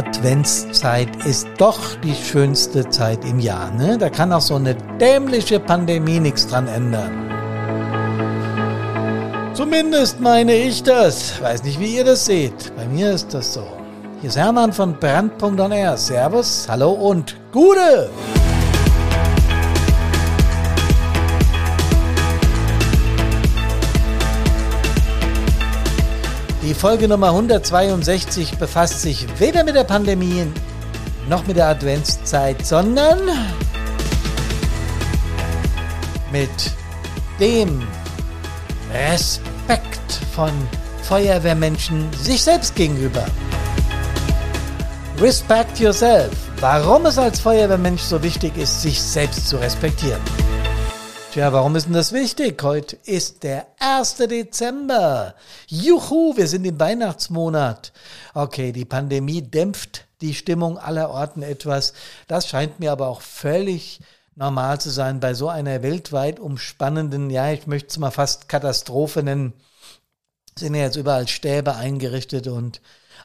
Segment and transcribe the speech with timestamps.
[0.00, 3.70] Adventszeit ist doch die schönste Zeit im Jahr.
[3.72, 3.98] Ne?
[3.98, 7.28] Da kann auch so eine dämliche Pandemie nichts dran ändern.
[9.52, 11.42] Zumindest meine ich das.
[11.42, 12.74] Weiß nicht, wie ihr das seht.
[12.76, 13.66] Bei mir ist das so.
[14.20, 18.08] Hier ist Hermann von Brand.on Servus, hallo und Gute!
[26.62, 30.46] Die Folge Nummer 162 befasst sich weder mit der Pandemie
[31.26, 33.18] noch mit der Adventszeit, sondern
[36.30, 36.50] mit
[37.40, 37.82] dem
[38.92, 40.50] Respekt von
[41.02, 43.24] Feuerwehrmenschen sich selbst gegenüber.
[45.18, 46.30] Respect yourself.
[46.60, 50.20] Warum es als Feuerwehrmensch so wichtig ist, sich selbst zu respektieren.
[51.32, 52.60] Tja, warum ist denn das wichtig?
[52.64, 54.16] Heute ist der 1.
[54.16, 55.36] Dezember.
[55.68, 57.92] Juhu, wir sind im Weihnachtsmonat.
[58.34, 61.92] Okay, die Pandemie dämpft die Stimmung aller Orten etwas.
[62.26, 64.00] Das scheint mir aber auch völlig
[64.34, 69.22] normal zu sein bei so einer weltweit umspannenden, ja, ich möchte es mal fast Katastrophe
[69.22, 69.52] nennen.
[70.58, 72.80] Sind ja jetzt überall Stäbe eingerichtet und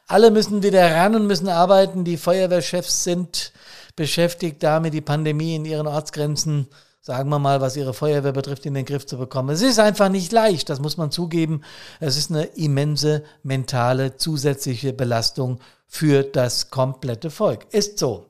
[0.06, 2.04] alle müssen wieder ran und müssen arbeiten.
[2.04, 3.52] Die Feuerwehrchefs sind
[3.96, 6.68] beschäftigt damit, die Pandemie in ihren Ortsgrenzen
[7.06, 9.50] sagen wir mal, was ihre Feuerwehr betrifft, in den Griff zu bekommen.
[9.50, 11.62] Es ist einfach nicht leicht, das muss man zugeben.
[12.00, 17.72] Es ist eine immense mentale zusätzliche Belastung für das komplette Volk.
[17.72, 18.26] Ist so.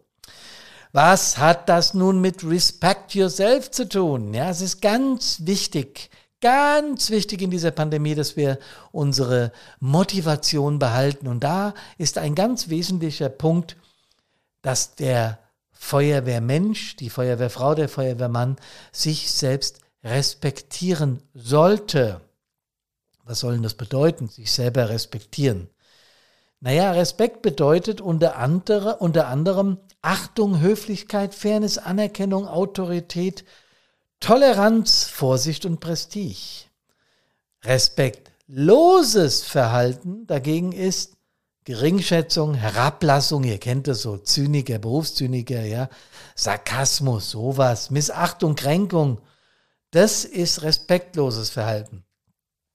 [0.92, 4.34] Was hat das nun mit Respect Yourself zu tun?
[4.34, 6.10] Ja, es ist ganz wichtig,
[6.42, 8.58] ganz wichtig in dieser Pandemie, dass wir
[8.92, 11.28] unsere Motivation behalten.
[11.28, 13.78] Und da ist ein ganz wesentlicher Punkt,
[14.60, 15.38] dass der
[15.78, 18.56] Feuerwehrmensch, die Feuerwehrfrau, der Feuerwehrmann
[18.92, 22.20] sich selbst respektieren sollte.
[23.24, 24.28] Was soll denn das bedeuten?
[24.28, 25.68] Sich selber respektieren.
[26.60, 33.44] Naja, Respekt bedeutet unter, andere, unter anderem Achtung, Höflichkeit, Fairness, Anerkennung, Autorität,
[34.20, 36.66] Toleranz, Vorsicht und Prestige.
[37.62, 41.15] Respektloses Verhalten dagegen ist
[41.66, 45.88] Geringschätzung, Herablassung, ihr kennt das so, Zyniker, Berufszyniker, ja,
[46.36, 49.20] Sarkasmus, sowas, Missachtung, Kränkung,
[49.90, 52.04] das ist respektloses Verhalten.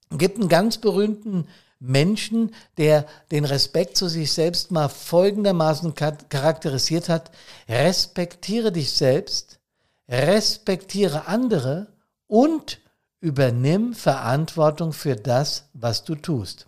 [0.09, 1.47] Es gibt einen ganz berühmten
[1.79, 7.31] Menschen, der den Respekt zu sich selbst mal folgendermaßen charakterisiert hat,
[7.69, 9.61] respektiere dich selbst,
[10.09, 11.93] respektiere andere
[12.27, 12.81] und
[13.21, 16.67] übernimm Verantwortung für das, was du tust.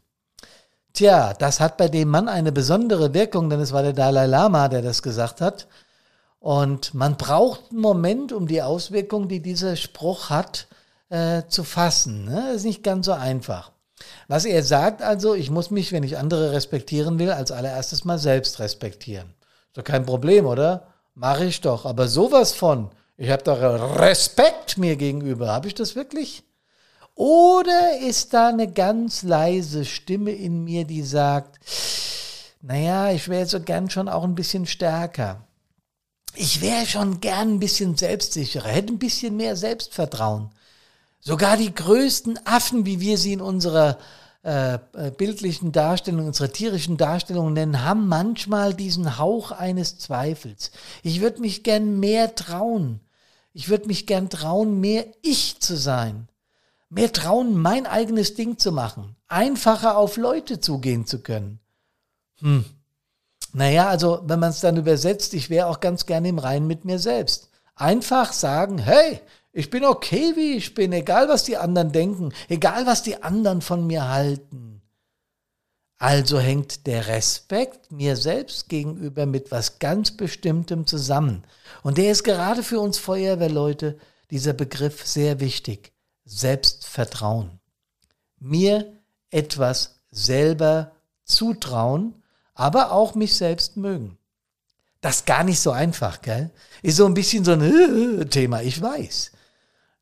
[0.94, 4.68] Tja, das hat bei dem Mann eine besondere Wirkung, denn es war der Dalai Lama,
[4.68, 5.68] der das gesagt hat.
[6.40, 10.68] Und man braucht einen Moment, um die Auswirkungen, die dieser Spruch hat,
[11.10, 12.26] äh, zu fassen.
[12.26, 12.44] Ne?
[12.48, 13.72] Das ist nicht ganz so einfach.
[14.28, 18.20] Was er sagt also, ich muss mich, wenn ich andere respektieren will, als allererstes mal
[18.20, 19.34] selbst respektieren.
[19.68, 20.88] Ist doch kein Problem, oder?
[21.16, 21.86] Mache ich doch.
[21.86, 23.60] Aber sowas von, ich habe doch
[24.00, 25.52] Respekt mir gegenüber.
[25.52, 26.44] Habe ich das wirklich?
[27.16, 31.60] Oder ist da eine ganz leise Stimme in mir, die sagt,
[32.62, 35.46] naja, ich wäre so gern schon auch ein bisschen stärker.
[36.36, 40.50] Ich wäre schon gern ein bisschen selbstsicherer, hätte ein bisschen mehr Selbstvertrauen.
[41.20, 44.00] Sogar die größten Affen, wie wir sie in unserer
[44.42, 44.80] äh,
[45.16, 50.72] bildlichen Darstellung, unserer tierischen Darstellung nennen, haben manchmal diesen Hauch eines Zweifels.
[51.04, 53.02] Ich würde mich gern mehr trauen.
[53.54, 56.28] Ich würde mich gern trauen, mehr ich zu sein
[56.94, 61.60] mehr trauen, mein eigenes Ding zu machen, einfacher auf Leute zugehen zu können.
[62.40, 62.66] Hm.
[63.54, 66.86] Naja, also wenn man es dann übersetzt, ich wäre auch ganz gerne im Rein mit
[66.86, 67.50] mir selbst.
[67.76, 69.22] Einfach sagen, hey,
[69.52, 73.62] ich bin okay, wie ich bin, egal was die anderen denken, egal was die anderen
[73.62, 74.82] von mir halten.
[76.00, 81.46] Also hängt der Respekt mir selbst gegenüber mit was ganz Bestimmtem zusammen.
[81.82, 83.98] Und der ist gerade für uns Feuerwehrleute,
[84.30, 85.93] dieser Begriff, sehr wichtig.
[86.26, 87.60] Selbstvertrauen.
[88.40, 88.94] Mir
[89.30, 90.92] etwas selber
[91.24, 92.22] zutrauen,
[92.54, 94.18] aber auch mich selbst mögen.
[95.02, 96.52] Das ist gar nicht so einfach, gell?
[96.82, 99.32] Ist so ein bisschen so ein äh, Thema, ich weiß.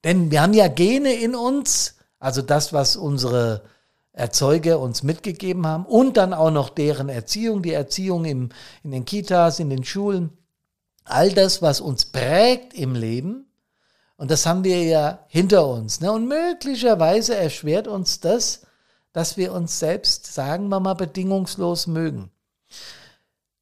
[0.04, 3.64] Denn wir haben ja Gene in uns, also das, was unsere
[4.14, 8.50] Erzeuger uns mitgegeben haben und dann auch noch deren Erziehung, die Erziehung im,
[8.84, 10.38] in den Kitas, in den Schulen.
[11.04, 13.51] All das, was uns prägt im Leben,
[14.22, 16.00] und das haben wir ja hinter uns.
[16.00, 16.12] Ne?
[16.12, 18.62] Und möglicherweise erschwert uns das,
[19.14, 22.30] dass wir uns selbst, sagen wir mal, bedingungslos mögen.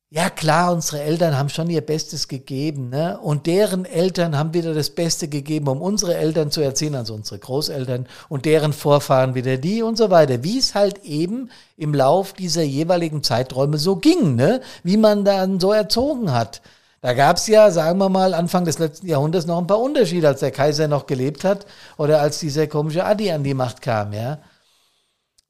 [0.09, 3.17] ja klar, unsere Eltern haben schon ihr Bestes gegeben, ne?
[3.21, 7.39] Und deren Eltern haben wieder das Beste gegeben, um unsere Eltern zu erziehen, also unsere
[7.39, 10.43] Großeltern und deren Vorfahren wieder die und so weiter.
[10.43, 14.59] Wie es halt eben im Lauf dieser jeweiligen Zeiträume so ging, ne?
[14.83, 16.61] Wie man dann so erzogen hat.
[17.01, 20.27] Da gab es ja, sagen wir mal, Anfang des letzten Jahrhunderts noch ein paar Unterschiede,
[20.27, 21.65] als der Kaiser noch gelebt hat
[21.97, 24.39] oder als dieser komische Adi an die Macht kam, ja.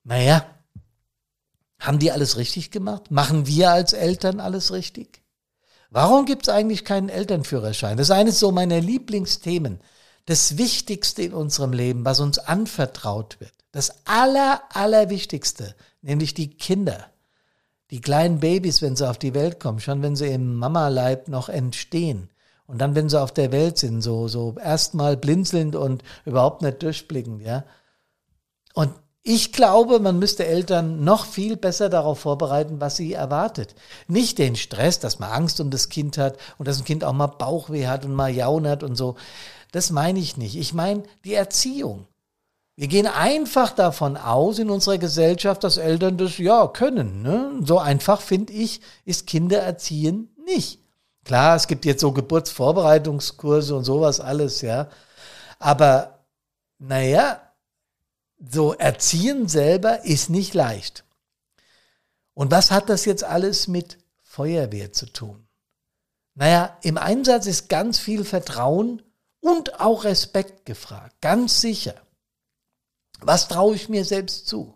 [0.04, 0.46] Naja,
[1.80, 3.10] haben die alles richtig gemacht?
[3.10, 5.24] Machen wir als Eltern alles richtig?
[5.90, 7.98] Warum gibt es eigentlich keinen Elternführerschein?
[7.98, 9.80] Das ist eines so meiner Lieblingsthemen.
[10.25, 13.54] Das Wichtigste in unserem Leben, was uns anvertraut wird.
[13.72, 17.07] Das Aller, Allerwichtigste, nämlich die Kinder.
[17.91, 21.50] Die kleinen Babys, wenn sie auf die Welt kommen, schon wenn sie im Mamaleib noch
[21.50, 22.30] entstehen.
[22.68, 26.83] Und dann, wenn sie auf der Welt sind, so, so erstmal blinzelnd und überhaupt nicht
[26.83, 27.63] durchblickend, ja.
[28.75, 28.91] Und
[29.24, 33.75] ich glaube, man müsste Eltern noch viel besser darauf vorbereiten, was sie erwartet.
[34.07, 37.13] Nicht den Stress, dass man Angst um das Kind hat und dass ein Kind auch
[37.13, 39.15] mal Bauchweh hat und mal jaunert und so.
[39.71, 40.56] Das meine ich nicht.
[40.56, 42.07] Ich meine die Erziehung.
[42.79, 47.21] Wir gehen einfach davon aus in unserer Gesellschaft, dass Eltern das ja können.
[47.21, 47.59] Ne?
[47.65, 50.79] So einfach, finde ich, ist Kindererziehen nicht.
[51.25, 54.87] Klar, es gibt jetzt so Geburtsvorbereitungskurse und sowas alles, ja.
[55.59, 56.23] Aber
[56.77, 57.41] naja,
[58.49, 61.03] so erziehen selber ist nicht leicht.
[62.33, 65.45] Und was hat das jetzt alles mit Feuerwehr zu tun?
[66.33, 69.01] Naja, im Einsatz ist ganz viel Vertrauen
[69.41, 71.95] und auch Respekt gefragt, ganz sicher.
[73.21, 74.75] Was traue ich mir selbst zu?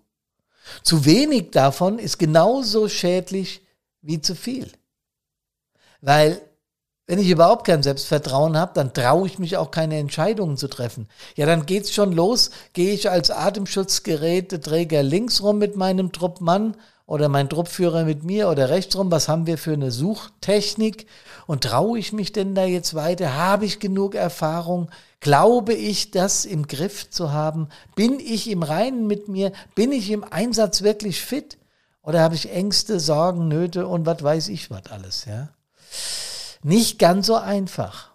[0.81, 3.62] Zu wenig davon ist genauso schädlich
[4.01, 4.72] wie zu viel.
[6.01, 6.42] Weil
[7.06, 11.10] wenn ich überhaupt kein Selbstvertrauen habe, dann traue ich mich auch keine Entscheidungen zu treffen.
[11.36, 12.51] Ja, dann geht's schon los.
[12.72, 18.69] Gehe ich als Atemschutzgeräteträger links rum mit meinem Truppmann oder mein Truppführer mit mir oder
[18.69, 19.11] rechts rum?
[19.11, 21.07] Was haben wir für eine Suchtechnik?
[21.47, 23.35] Und traue ich mich denn da jetzt weiter?
[23.35, 24.89] Habe ich genug Erfahrung?
[25.19, 27.69] Glaube ich, das im Griff zu haben?
[27.95, 29.51] Bin ich im Reinen mit mir?
[29.75, 31.57] Bin ich im Einsatz wirklich fit?
[32.01, 35.50] Oder habe ich Ängste, Sorgen, Nöte und was weiß ich was alles, ja?
[36.63, 38.11] nicht ganz so einfach.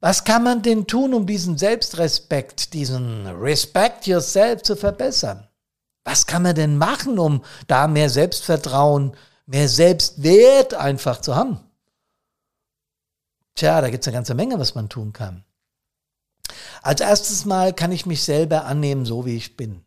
[0.00, 5.45] Was kann man denn tun, um diesen Selbstrespekt, diesen Respect yourself zu verbessern?
[6.06, 11.58] Was kann man denn machen, um da mehr Selbstvertrauen, mehr Selbstwert einfach zu haben?
[13.56, 15.44] Tja, da gibt es eine ganze Menge, was man tun kann.
[16.80, 19.84] Als erstes Mal kann ich mich selber annehmen, so wie ich bin.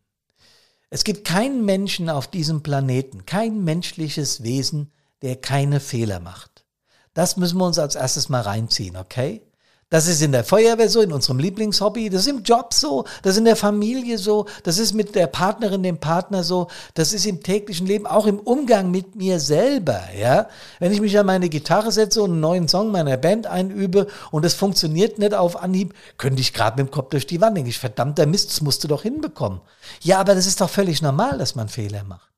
[0.89, 6.65] Es gibt keinen Menschen auf diesem Planeten, kein menschliches Wesen, der keine Fehler macht.
[7.13, 9.41] Das müssen wir uns als erstes mal reinziehen, okay?
[9.91, 13.31] Das ist in der Feuerwehr so, in unserem Lieblingshobby, das ist im Job so, das
[13.33, 17.25] ist in der Familie so, das ist mit der Partnerin, dem Partner so, das ist
[17.25, 20.47] im täglichen Leben, auch im Umgang mit mir selber, ja.
[20.77, 24.45] Wenn ich mich an meine Gitarre setze und einen neuen Song meiner Band einübe und
[24.45, 27.71] es funktioniert nicht auf Anhieb, könnte ich gerade mit dem Kopf durch die Wand denken,
[27.71, 29.59] ich verdammter Mist, das musst du doch hinbekommen.
[30.01, 32.28] Ja, aber das ist doch völlig normal, dass man Fehler macht.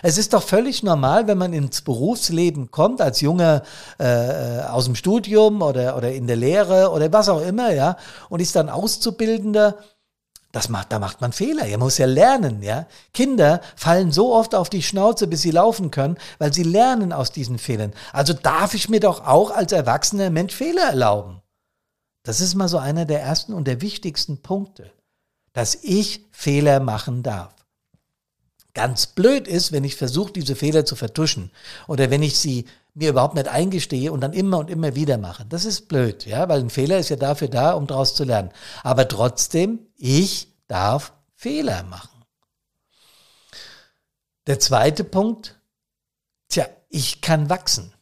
[0.00, 3.62] Es ist doch völlig normal, wenn man ins Berufsleben kommt, als Junge
[3.98, 7.96] äh, aus dem Studium oder, oder in der Lehre oder was auch immer, ja,
[8.28, 9.76] und ist dann Auszubildender.
[10.52, 11.66] Das macht, da macht man Fehler.
[11.66, 12.86] Ihr muss ja lernen, ja.
[13.14, 17.32] Kinder fallen so oft auf die Schnauze, bis sie laufen können, weil sie lernen aus
[17.32, 17.92] diesen Fehlern.
[18.12, 21.40] Also darf ich mir doch auch als erwachsener Mensch Fehler erlauben.
[22.22, 24.92] Das ist mal so einer der ersten und der wichtigsten Punkte,
[25.54, 27.54] dass ich Fehler machen darf.
[28.74, 31.50] Ganz blöd ist, wenn ich versuche, diese Fehler zu vertuschen
[31.88, 35.44] oder wenn ich sie mir überhaupt nicht eingestehe und dann immer und immer wieder mache.
[35.46, 38.50] Das ist blöd, ja, weil ein Fehler ist ja dafür da, um daraus zu lernen.
[38.82, 42.24] Aber trotzdem, ich darf Fehler machen.
[44.46, 45.60] Der zweite Punkt,
[46.48, 47.92] tja, ich kann wachsen.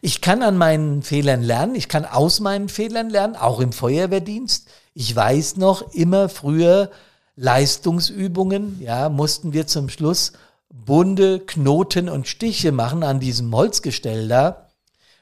[0.00, 4.68] Ich kann an meinen Fehlern lernen, ich kann aus meinen Fehlern lernen, auch im Feuerwehrdienst.
[4.94, 6.90] Ich weiß noch immer früher,
[7.40, 10.32] Leistungsübungen, ja, mussten wir zum Schluss
[10.68, 14.66] bunte Knoten und Stiche machen an diesem Holzgestell da.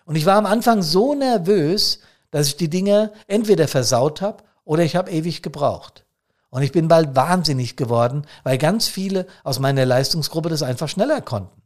[0.07, 4.83] Und ich war am Anfang so nervös, dass ich die Dinge entweder versaut habe oder
[4.83, 6.07] ich habe ewig gebraucht.
[6.49, 11.21] Und ich bin bald wahnsinnig geworden, weil ganz viele aus meiner Leistungsgruppe das einfach schneller
[11.21, 11.61] konnten.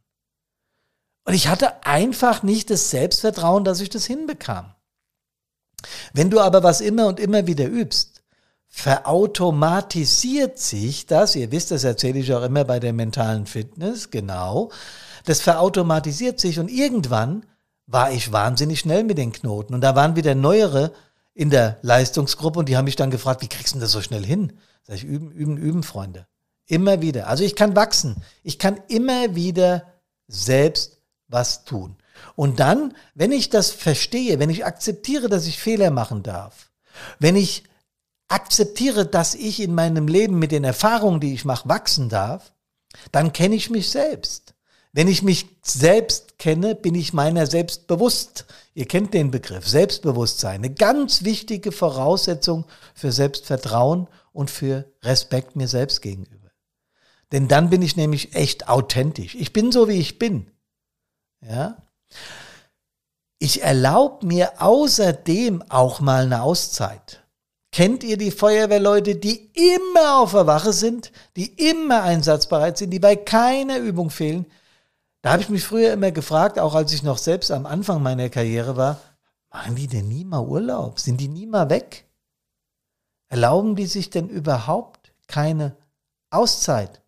[1.23, 4.75] Und ich hatte einfach nicht das Selbstvertrauen, dass ich das hinbekam.
[6.11, 8.20] Wenn du aber was immer und immer wieder übst,
[8.73, 14.71] verautomatisiert sich das, ihr wisst, das erzähle ich auch immer bei der mentalen Fitness, genau,
[15.25, 17.45] das verautomatisiert sich und irgendwann
[17.85, 20.93] war ich wahnsinnig schnell mit den Knoten und da waren wieder neuere
[21.33, 24.25] in der Leistungsgruppe und die haben mich dann gefragt, wie kriegst du das so schnell
[24.25, 24.53] hin?
[24.83, 26.25] Sag ich, üben, üben, üben, Freunde.
[26.65, 27.27] Immer wieder.
[27.27, 28.15] Also ich kann wachsen.
[28.43, 29.83] Ich kann immer wieder
[30.27, 30.97] selbst
[31.27, 31.97] was tun.
[32.35, 36.71] Und dann, wenn ich das verstehe, wenn ich akzeptiere, dass ich Fehler machen darf,
[37.19, 37.63] wenn ich
[38.31, 42.53] akzeptiere, dass ich in meinem Leben mit den Erfahrungen, die ich mache, wachsen darf,
[43.11, 44.53] dann kenne ich mich selbst.
[44.93, 48.45] Wenn ich mich selbst kenne, bin ich meiner selbst bewusst.
[48.73, 50.55] Ihr kennt den Begriff Selbstbewusstsein.
[50.55, 56.51] Eine ganz wichtige Voraussetzung für Selbstvertrauen und für Respekt mir selbst gegenüber.
[57.31, 59.35] Denn dann bin ich nämlich echt authentisch.
[59.35, 60.51] Ich bin so, wie ich bin.
[61.41, 61.77] Ja?
[63.39, 67.20] Ich erlaube mir außerdem auch mal eine Auszeit.
[67.71, 72.99] Kennt ihr die Feuerwehrleute, die immer auf der Wache sind, die immer einsatzbereit sind, die
[72.99, 74.45] bei keiner Übung fehlen?
[75.21, 78.29] Da habe ich mich früher immer gefragt, auch als ich noch selbst am Anfang meiner
[78.29, 78.99] Karriere war,
[79.49, 80.99] machen die denn nie mal Urlaub?
[80.99, 82.05] Sind die nie mal weg?
[83.29, 85.77] Erlauben die sich denn überhaupt keine
[86.29, 87.01] Auszeit?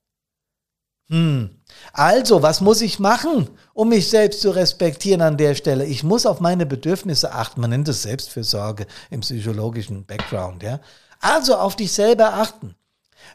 [1.10, 1.60] Hm.
[1.92, 5.86] Also, was muss ich machen, um mich selbst zu respektieren an der Stelle?
[5.86, 7.62] Ich muss auf meine Bedürfnisse achten.
[7.62, 10.80] Man nennt es Selbstfürsorge im psychologischen Background, ja.
[11.20, 12.76] Also auf dich selber achten.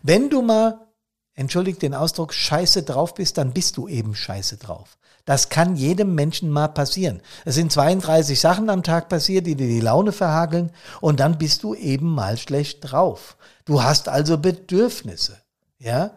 [0.02, 0.88] Wenn du mal
[1.35, 4.99] entschuldigt den Ausdruck, scheiße drauf bist, dann bist du eben scheiße drauf.
[5.25, 7.21] Das kann jedem Menschen mal passieren.
[7.45, 11.62] Es sind 32 Sachen am Tag passiert, die dir die Laune verhageln und dann bist
[11.62, 13.37] du eben mal schlecht drauf.
[13.66, 15.38] Du hast also Bedürfnisse,
[15.78, 16.12] ja?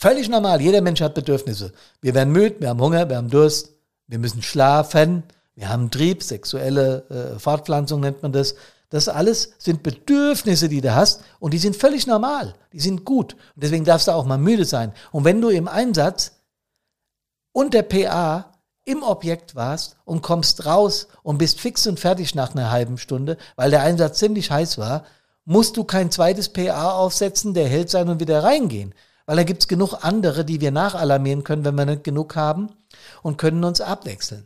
[0.00, 0.62] Völlig normal.
[0.62, 1.74] Jeder Mensch hat Bedürfnisse.
[2.00, 3.74] Wir werden müde, wir haben Hunger, wir haben Durst,
[4.06, 8.54] wir müssen schlafen, wir haben Trieb, sexuelle äh, Fortpflanzung nennt man das.
[8.88, 12.54] Das alles sind Bedürfnisse, die du hast und die sind völlig normal.
[12.72, 13.34] Die sind gut.
[13.34, 14.94] Und deswegen darfst du auch mal müde sein.
[15.12, 16.32] Und wenn du im Einsatz
[17.52, 18.54] unter PA
[18.86, 23.36] im Objekt warst und kommst raus und bist fix und fertig nach einer halben Stunde,
[23.54, 25.04] weil der Einsatz ziemlich heiß war,
[25.44, 28.94] musst du kein zweites PA aufsetzen, der hält sein und wieder reingehen.
[29.30, 32.68] Weil da gibt's genug andere, die wir nachalarmieren können, wenn wir nicht genug haben
[33.22, 34.44] und können uns abwechseln.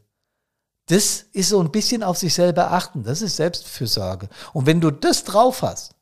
[0.89, 3.03] Das ist so ein bisschen auf sich selber achten.
[3.03, 4.29] Das ist Selbstfürsorge.
[4.53, 5.95] Und wenn du das drauf hast,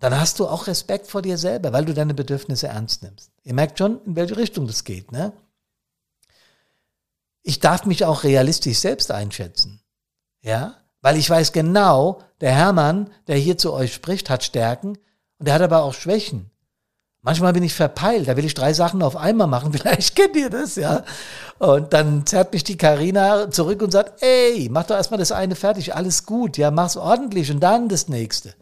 [0.00, 3.30] dann hast du auch Respekt vor dir selber, weil du deine Bedürfnisse ernst nimmst.
[3.42, 5.32] Ihr merkt schon, in welche Richtung das geht, ne?
[7.42, 9.80] Ich darf mich auch realistisch selbst einschätzen.
[10.42, 10.76] Ja?
[11.00, 14.98] Weil ich weiß genau, der Hermann, der hier zu euch spricht, hat Stärken
[15.38, 16.50] und er hat aber auch Schwächen.
[17.26, 19.72] Manchmal bin ich verpeilt, da will ich drei Sachen auf einmal machen.
[19.72, 21.04] Vielleicht kennt ihr das, ja.
[21.58, 25.56] Und dann zerrt mich die Karina zurück und sagt, ey, mach doch erstmal das eine
[25.56, 28.54] fertig, alles gut, ja, mach's ordentlich und dann das nächste.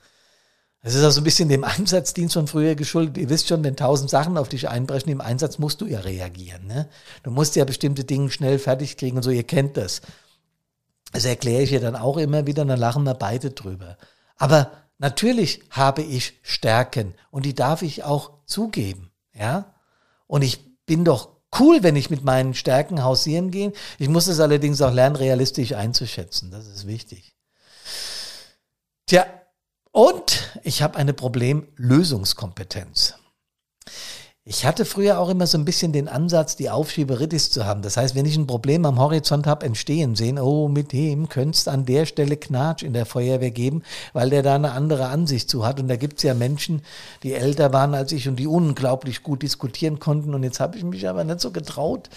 [0.81, 3.19] Das ist also ein bisschen dem Einsatzdienst von früher geschuldet.
[3.19, 6.67] Ihr wisst schon, wenn tausend Sachen auf dich einbrechen, im Einsatz musst du ja reagieren.
[6.67, 6.89] Ne?
[7.25, 10.03] Du musst ja bestimmte Dinge schnell fertig kriegen und so, ihr kennt das.
[11.13, 13.97] Das erkläre ich ihr dann auch immer wieder und dann lachen wir beide drüber.
[14.37, 14.71] Aber
[15.03, 19.75] Natürlich habe ich Stärken und die darf ich auch zugeben, ja?
[20.29, 23.73] Und ich bin doch cool, wenn ich mit meinen Stärken hausieren gehe.
[23.99, 26.53] Ich muss es allerdings auch lernen, realistisch einzuschätzen.
[26.53, 27.35] Das ist wichtig.
[29.07, 29.27] Tja,
[29.91, 33.17] und ich habe eine Problemlösungskompetenz.
[34.45, 37.81] Ich hatte früher auch immer so ein bisschen den Ansatz, die Aufschieberitis zu haben.
[37.81, 41.57] Das heißt, wenn ich ein Problem am Horizont habe entstehen sehen, oh, mit dem könnte
[41.57, 45.49] es an der Stelle Knatsch in der Feuerwehr geben, weil der da eine andere Ansicht
[45.49, 45.79] zu hat.
[45.79, 46.83] Und da gibt es ja Menschen,
[47.23, 50.35] die älter waren als ich und die unglaublich gut diskutieren konnten.
[50.35, 52.11] Und jetzt habe ich mich aber nicht so getraut,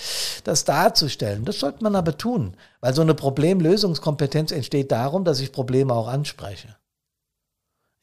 [0.43, 1.45] das darzustellen.
[1.45, 6.07] Das sollte man aber tun, weil so eine Problemlösungskompetenz entsteht darum, dass ich Probleme auch
[6.07, 6.69] anspreche.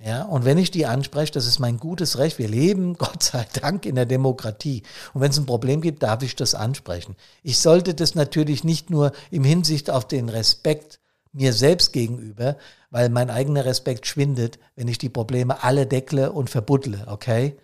[0.05, 2.39] Ja, und wenn ich die anspreche, das ist mein gutes Recht.
[2.39, 4.83] Wir leben, Gott sei Dank, in der Demokratie.
[5.15, 7.15] Und wenn es ein Problem gibt, darf ich das ansprechen.
[7.45, 10.99] Ich sollte das natürlich nicht nur im Hinsicht auf den Respekt
[11.33, 12.57] mir selbst gegenüber,
[12.91, 17.57] weil mein eigener Respekt schwindet, wenn ich die Probleme alle deckle und verbuddle, okay?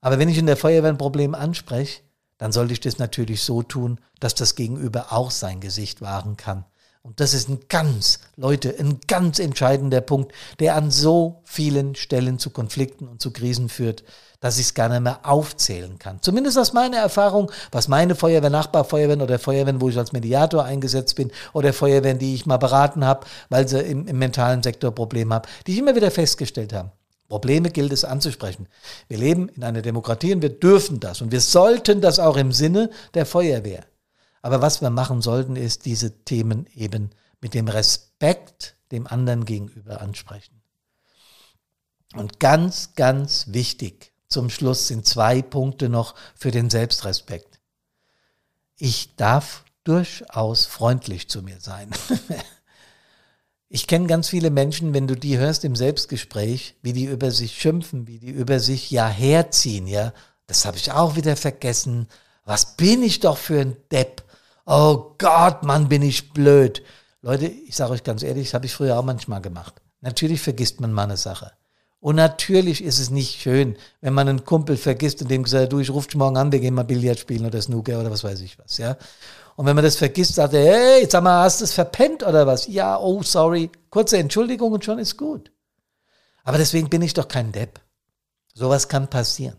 [0.00, 2.02] Aber wenn ich in der Feuerwehr ein Problem anspreche,
[2.36, 6.64] dann sollte ich das natürlich so tun, dass das Gegenüber auch sein Gesicht wahren kann.
[7.04, 12.38] Und das ist ein ganz, Leute, ein ganz entscheidender Punkt, der an so vielen Stellen
[12.38, 14.04] zu Konflikten und zu Krisen führt,
[14.38, 16.22] dass ich es gar nicht mehr aufzählen kann.
[16.22, 21.16] Zumindest aus meiner Erfahrung, was meine Feuerwehr, Nachbarfeuerwehren oder Feuerwehren, wo ich als Mediator eingesetzt
[21.16, 25.34] bin, oder Feuerwehren, die ich mal beraten habe, weil sie im, im mentalen Sektor Probleme
[25.34, 26.92] haben, die ich immer wieder festgestellt haben.
[27.28, 28.68] Probleme gilt es anzusprechen.
[29.08, 32.52] Wir leben in einer Demokratie und wir dürfen das und wir sollten das auch im
[32.52, 33.84] Sinne der Feuerwehr.
[34.42, 40.00] Aber was wir machen sollten, ist diese Themen eben mit dem Respekt dem anderen gegenüber
[40.00, 40.62] ansprechen.
[42.14, 47.60] Und ganz, ganz wichtig zum Schluss sind zwei Punkte noch für den Selbstrespekt.
[48.76, 51.90] Ich darf durchaus freundlich zu mir sein.
[53.68, 57.58] ich kenne ganz viele Menschen, wenn du die hörst im Selbstgespräch, wie die über sich
[57.58, 60.12] schimpfen, wie die über sich ja herziehen, ja,
[60.46, 62.08] das habe ich auch wieder vergessen
[62.44, 64.24] Was bin ich doch für ein Depp.
[64.64, 66.82] Oh Gott, Mann, bin ich blöd.
[67.20, 69.80] Leute, ich sage euch ganz ehrlich, das habe ich früher auch manchmal gemacht.
[70.00, 71.52] Natürlich vergisst man mal eine Sache.
[72.00, 75.78] Und natürlich ist es nicht schön, wenn man einen Kumpel vergisst und dem gesagt, du,
[75.78, 78.40] ich rufe dich morgen an, wir gehen mal Billard spielen oder Snooker oder was weiß
[78.40, 78.96] ich was, ja.
[79.54, 82.46] Und wenn man das vergisst, sagt er, hey, sag mal, hast du es verpennt oder
[82.46, 82.66] was?
[82.66, 83.70] Ja, oh, sorry.
[83.90, 85.52] Kurze Entschuldigung und schon ist gut.
[86.42, 87.80] Aber deswegen bin ich doch kein Depp.
[88.54, 89.56] Sowas kann passieren.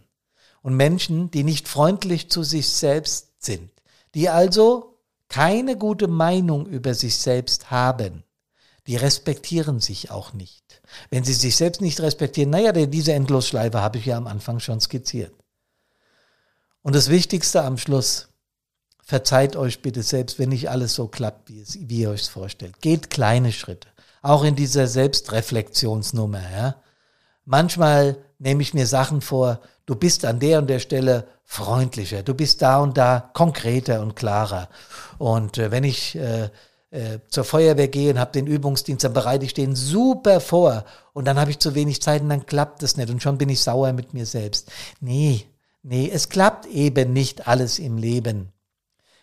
[0.62, 3.69] Und Menschen, die nicht freundlich zu sich selbst sind,
[4.15, 4.92] die also
[5.33, 8.23] keine gute Meinung über sich selbst haben,
[8.85, 10.83] die respektieren sich auch nicht.
[11.09, 14.79] Wenn sie sich selbst nicht respektieren, naja, diese Endlosschleife habe ich ja am Anfang schon
[14.79, 15.33] skizziert.
[16.83, 18.27] Und das Wichtigste am Schluss,
[19.03, 22.79] verzeiht euch bitte selbst, wenn nicht alles so klappt, wie, es, wie ihr euch vorstellt.
[22.81, 23.87] Geht kleine Schritte.
[24.21, 26.75] Auch in dieser Selbstreflexionsnummer, ja.
[27.43, 32.33] Manchmal nehme ich mir Sachen vor, du bist an der und der Stelle freundlicher, du
[32.33, 34.69] bist da und da konkreter und klarer.
[35.17, 36.49] Und äh, wenn ich äh,
[36.93, 41.25] äh, zur Feuerwehr gehe und habe den Übungsdienst, dann bereite ich den super vor und
[41.25, 43.61] dann habe ich zu wenig Zeit und dann klappt es nicht und schon bin ich
[43.61, 44.71] sauer mit mir selbst.
[45.01, 45.45] Nee,
[45.81, 48.51] nee, es klappt eben nicht alles im Leben.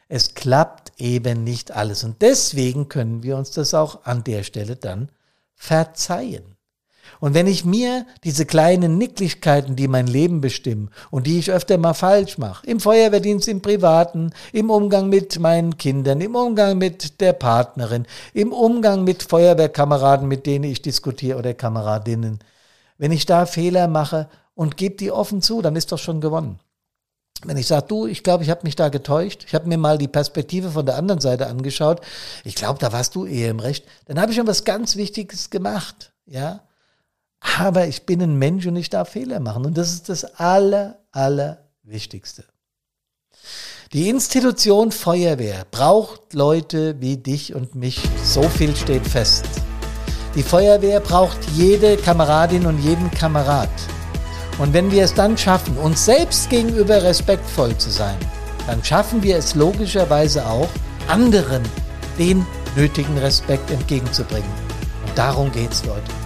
[0.08, 4.74] Es klappt eben nicht alles und deswegen können wir uns das auch an der Stelle
[4.74, 5.10] dann
[5.54, 6.56] verzeihen.
[7.18, 11.76] Und wenn ich mir diese kleinen Nicklichkeiten, die mein Leben bestimmen und die ich öfter
[11.78, 17.20] mal falsch mache, im Feuerwehrdienst, im Privaten, im Umgang mit meinen Kindern, im Umgang mit
[17.20, 22.38] der Partnerin, im Umgang mit Feuerwehrkameraden, mit denen ich diskutiere oder Kameradinnen,
[22.98, 26.60] wenn ich da Fehler mache und gebe die offen zu, dann ist doch schon gewonnen.
[27.44, 29.96] Wenn ich sage, du, ich glaube, ich habe mich da getäuscht, ich habe mir mal
[29.96, 32.02] die Perspektive von der anderen Seite angeschaut,
[32.44, 35.48] ich glaube, da warst du eher im Recht, dann habe ich schon was ganz Wichtiges
[35.48, 36.60] gemacht, ja.
[37.40, 39.64] Aber ich bin ein Mensch und ich darf Fehler machen.
[39.64, 42.44] Und das ist das Aller, Allerwichtigste.
[43.92, 48.00] Die Institution Feuerwehr braucht Leute wie dich und mich.
[48.22, 49.46] So viel steht fest.
[50.36, 53.68] Die Feuerwehr braucht jede Kameradin und jeden Kamerad.
[54.58, 58.16] Und wenn wir es dann schaffen, uns selbst gegenüber respektvoll zu sein,
[58.66, 60.68] dann schaffen wir es logischerweise auch,
[61.08, 61.62] anderen
[62.18, 64.50] den nötigen Respekt entgegenzubringen.
[65.04, 66.19] Und darum geht's, Leute.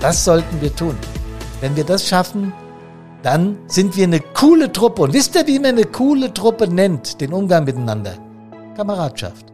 [0.00, 0.96] Das sollten wir tun.
[1.60, 2.52] Wenn wir das schaffen,
[3.22, 5.02] dann sind wir eine coole Truppe.
[5.02, 8.14] Und wisst ihr, wie man eine coole Truppe nennt, den Umgang miteinander?
[8.76, 9.46] Kameradschaft.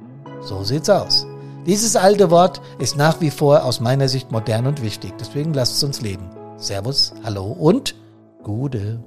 [0.42, 1.26] So sieht's aus.
[1.66, 5.14] Dieses alte Wort ist nach wie vor aus meiner Sicht modern und wichtig.
[5.18, 6.28] Deswegen lasst es uns leben.
[6.58, 7.94] Servus, hallo und
[8.42, 9.02] Gude.